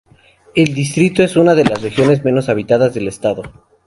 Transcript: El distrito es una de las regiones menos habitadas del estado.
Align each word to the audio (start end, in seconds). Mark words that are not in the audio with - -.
El 0.55 0.73
distrito 0.73 1.21
es 1.21 1.35
una 1.35 1.53
de 1.53 1.63
las 1.63 1.79
regiones 1.83 2.25
menos 2.25 2.49
habitadas 2.49 2.95
del 2.95 3.07
estado. 3.07 3.43